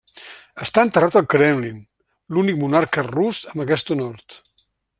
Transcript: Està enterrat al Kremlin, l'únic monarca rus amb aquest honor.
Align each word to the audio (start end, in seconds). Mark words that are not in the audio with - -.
Està 0.65 0.85
enterrat 0.87 1.17
al 1.19 1.27
Kremlin, 1.33 1.77
l'únic 2.37 2.57
monarca 2.63 3.05
rus 3.09 3.43
amb 3.53 3.65
aquest 3.67 3.93
honor. 3.97 4.19